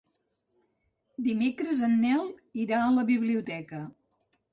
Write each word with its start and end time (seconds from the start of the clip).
Dimecres 1.27 1.81
en 1.87 1.93
Nel 2.05 2.23
irà 2.63 2.79
a 2.87 2.95
la 2.95 3.05
biblioteca. 3.11 3.83